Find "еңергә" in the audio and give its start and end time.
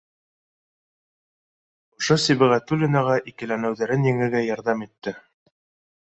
4.13-4.41